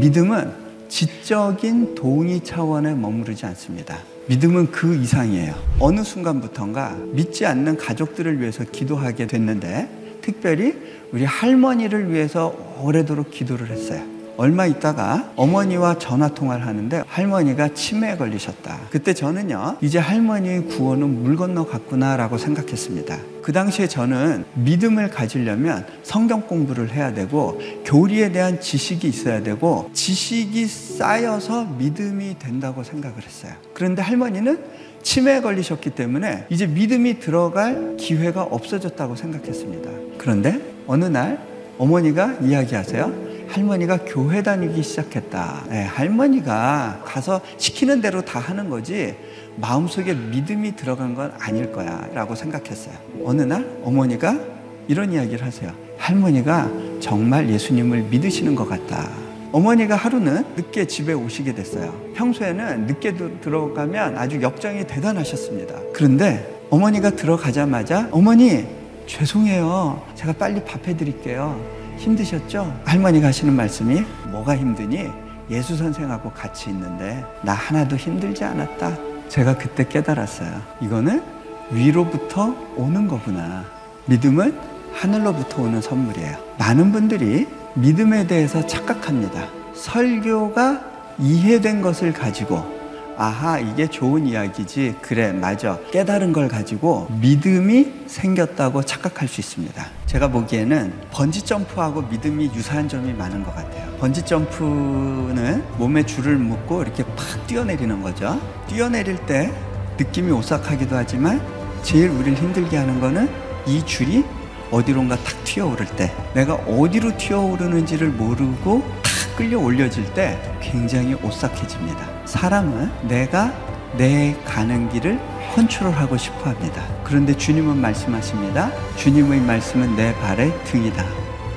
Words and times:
믿음은 0.00 0.50
지적인 0.88 1.94
동의 1.94 2.42
차원에 2.42 2.94
머무르지 2.94 3.44
않습니다. 3.46 3.98
믿음은 4.28 4.70
그 4.70 4.96
이상이에요. 4.96 5.54
어느 5.78 6.02
순간부턴가 6.02 6.96
믿지 7.12 7.44
않는 7.44 7.76
가족들을 7.76 8.40
위해서 8.40 8.64
기도하게 8.64 9.26
됐는데 9.26 10.18
특별히 10.22 10.74
우리 11.12 11.24
할머니를 11.24 12.10
위해서 12.12 12.54
오래도록 12.80 13.30
기도를 13.30 13.70
했어요. 13.70 14.19
얼마 14.40 14.64
있다가 14.64 15.32
어머니와 15.36 15.98
전화 15.98 16.28
통화를 16.28 16.66
하는데 16.66 17.02
할머니가 17.06 17.74
치매에 17.74 18.16
걸리셨다. 18.16 18.88
그때 18.90 19.12
저는요, 19.12 19.76
이제 19.82 19.98
할머니의 19.98 20.64
구원은 20.64 21.22
물 21.22 21.36
건너 21.36 21.66
갔구나라고 21.66 22.38
생각했습니다. 22.38 23.18
그 23.42 23.52
당시에 23.52 23.86
저는 23.86 24.46
믿음을 24.54 25.10
가지려면 25.10 25.84
성경 26.02 26.40
공부를 26.46 26.90
해야 26.90 27.12
되고 27.12 27.60
교리에 27.84 28.32
대한 28.32 28.62
지식이 28.62 29.06
있어야 29.08 29.42
되고 29.42 29.90
지식이 29.92 30.66
쌓여서 30.66 31.64
믿음이 31.76 32.38
된다고 32.38 32.82
생각을 32.82 33.22
했어요. 33.22 33.52
그런데 33.74 34.00
할머니는 34.00 34.58
치매에 35.02 35.42
걸리셨기 35.42 35.90
때문에 35.90 36.46
이제 36.48 36.66
믿음이 36.66 37.20
들어갈 37.20 37.98
기회가 37.98 38.44
없어졌다고 38.44 39.16
생각했습니다. 39.16 39.90
그런데 40.16 40.58
어느 40.86 41.04
날 41.04 41.44
어머니가 41.76 42.38
이야기하세요. 42.40 43.29
할머니가 43.50 43.98
교회 44.06 44.42
다니기 44.42 44.82
시작했다. 44.82 45.64
네, 45.68 45.82
할머니가 45.84 47.02
가서 47.04 47.40
시키는 47.58 48.00
대로 48.00 48.22
다 48.22 48.38
하는 48.38 48.70
거지 48.70 49.16
마음속에 49.56 50.14
믿음이 50.14 50.76
들어간 50.76 51.14
건 51.14 51.32
아닐 51.38 51.72
거야 51.72 52.08
라고 52.14 52.34
생각했어요. 52.34 52.94
어느 53.24 53.42
날 53.42 53.66
어머니가 53.82 54.38
이런 54.86 55.12
이야기를 55.12 55.44
하세요. 55.44 55.72
할머니가 55.98 56.70
정말 57.00 57.48
예수님을 57.50 58.02
믿으시는 58.04 58.54
것 58.54 58.68
같다. 58.68 59.08
어머니가 59.52 59.96
하루는 59.96 60.44
늦게 60.56 60.86
집에 60.86 61.12
오시게 61.12 61.54
됐어요. 61.54 61.92
평소에는 62.14 62.86
늦게 62.86 63.14
들어가면 63.40 64.16
아주 64.16 64.40
역정이 64.40 64.86
대단하셨습니다. 64.86 65.74
그런데 65.92 66.60
어머니가 66.70 67.10
들어가자마자 67.10 68.08
어머니 68.12 68.64
죄송해요. 69.06 70.00
제가 70.14 70.34
빨리 70.34 70.64
밥 70.64 70.86
해 70.86 70.96
드릴게요. 70.96 71.79
힘드셨죠? 72.00 72.80
할머니가 72.84 73.28
하시는 73.28 73.54
말씀이 73.54 74.02
뭐가 74.28 74.56
힘드니? 74.56 75.10
예수 75.50 75.76
선생하고 75.76 76.30
같이 76.30 76.70
있는데 76.70 77.24
나 77.42 77.52
하나도 77.52 77.96
힘들지 77.96 78.42
않았다. 78.44 78.96
제가 79.28 79.58
그때 79.58 79.86
깨달았어요. 79.86 80.50
이거는 80.80 81.22
위로부터 81.70 82.54
오는 82.76 83.06
거구나. 83.06 83.64
믿음은 84.06 84.58
하늘로부터 84.92 85.62
오는 85.62 85.80
선물이에요. 85.80 86.36
많은 86.58 86.90
분들이 86.90 87.46
믿음에 87.74 88.26
대해서 88.26 88.66
착각합니다. 88.66 89.48
설교가 89.74 90.80
이해된 91.18 91.82
것을 91.82 92.12
가지고 92.12 92.79
아하, 93.16 93.58
이게 93.58 93.86
좋은 93.86 94.26
이야기지. 94.26 94.96
그래, 95.02 95.32
맞아. 95.32 95.78
깨달은 95.92 96.32
걸 96.32 96.48
가지고 96.48 97.08
믿음이 97.20 98.04
생겼다고 98.06 98.82
착각할 98.82 99.28
수 99.28 99.40
있습니다. 99.40 99.86
제가 100.06 100.28
보기에는 100.28 100.92
번지 101.10 101.42
점프하고 101.42 102.02
믿음이 102.02 102.50
유사한 102.54 102.88
점이 102.88 103.12
많은 103.12 103.44
것 103.44 103.54
같아요. 103.54 103.94
번지 103.98 104.24
점프는 104.24 105.62
몸에 105.78 106.04
줄을 106.04 106.36
묶고 106.36 106.82
이렇게 106.82 107.04
팍 107.04 107.46
뛰어내리는 107.46 108.02
거죠. 108.02 108.40
뛰어내릴 108.68 109.16
때 109.26 109.52
느낌이 109.98 110.32
오싹하기도 110.32 110.96
하지만 110.96 111.40
제일 111.82 112.08
우리를 112.08 112.34
힘들게 112.38 112.76
하는 112.76 113.00
거는 113.00 113.28
이 113.66 113.84
줄이 113.84 114.24
어디론가 114.70 115.16
탁 115.16 115.44
튀어오를 115.44 115.86
때 115.96 116.12
내가 116.32 116.54
어디로 116.54 117.16
튀어오르는지를 117.18 118.08
모르고 118.08 118.82
탁 119.02 119.09
끌려 119.40 119.58
올려질 119.58 120.04
때 120.12 120.38
굉장히 120.60 121.14
오싹해집니다. 121.14 122.06
사람은 122.26 122.90
내가 123.08 123.50
내 123.96 124.36
가는 124.44 124.86
길을 124.90 125.18
컨트롤하고 125.54 126.18
싶어 126.18 126.50
합니다. 126.50 126.82
그런데 127.04 127.34
주님은 127.34 127.80
말씀하십니다. 127.80 128.70
주님의 128.96 129.40
말씀은 129.40 129.96
내 129.96 130.14
발의 130.16 130.52
등이다. 130.64 131.02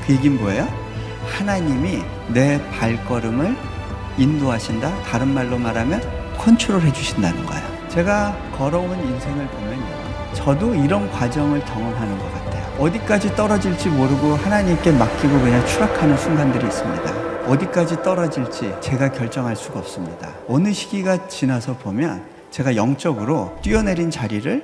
그 0.08 0.14
얘기는 0.14 0.40
뭐예요? 0.40 0.66
하나님이 1.28 2.04
내 2.30 2.62
발걸음을 2.72 3.54
인도하신다. 4.18 5.04
다른 5.04 5.34
말로 5.34 5.58
말하면 5.58 6.02
컨트롤 6.38 6.80
해주신다는 6.84 7.46
거예요. 7.46 7.64
제가 7.90 8.34
걸어온 8.58 8.92
인생을 8.92 9.46
보면요. 9.48 10.34
저도 10.34 10.74
이런 10.74 11.12
과정을 11.12 11.60
경험하는 11.66 12.18
것 12.18 12.34
같아요. 12.34 12.64
어디까지 12.80 13.36
떨어질지 13.36 13.90
모르고 13.90 14.36
하나님께 14.38 14.94
맡기고 14.94 15.42
그냥 15.42 15.66
추락하는 15.66 16.18
순간들이 16.18 16.66
있습니다. 16.66 17.33
어디까지 17.46 18.02
떨어질지 18.04 18.74
제가 18.82 19.12
결정할 19.12 19.56
수가 19.56 19.80
없습니다. 19.80 20.30
어느 20.48 20.72
시기가 20.72 21.28
지나서 21.28 21.78
보면 21.78 22.24
제가 22.52 22.76
영적으로 22.76 23.58
뛰어내린 23.62 24.10
자리를 24.12 24.64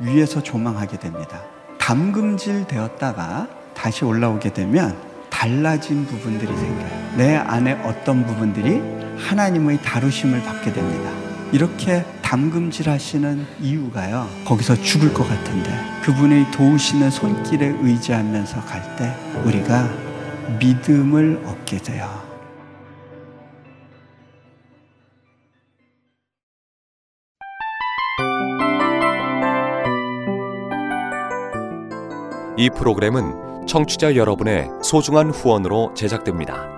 위에서 0.00 0.42
조망하게 0.42 0.98
됩니다. 0.98 1.42
담금질 1.78 2.66
되었다가 2.66 3.46
다시 3.74 4.04
올라오게 4.04 4.52
되면 4.52 4.96
달라진 5.30 6.04
부분들이 6.06 6.54
생겨요. 6.54 7.16
내 7.16 7.36
안에 7.36 7.80
어떤 7.84 8.26
부분들이 8.26 8.82
하나님의 9.18 9.82
다루심을 9.82 10.42
받게 10.42 10.72
됩니다. 10.72 11.10
이렇게 11.52 12.04
담금질 12.22 12.90
하시는 12.90 13.46
이유가요. 13.60 14.28
거기서 14.44 14.74
죽을 14.82 15.14
것 15.14 15.26
같은데 15.26 15.70
그분의 16.02 16.50
도우시는 16.50 17.10
손길에 17.10 17.74
의지하면서 17.80 18.60
갈 18.62 18.82
때 18.96 19.14
우리가 19.44 19.88
믿음을 20.60 21.42
얻게 21.44 21.78
돼요. 21.78 22.08
이 32.56 32.70
프로그램은 32.70 33.66
청취자 33.66 34.16
여러분의 34.16 34.68
소중한 34.82 35.30
후원으로 35.30 35.92
제작됩니다. 35.94 36.77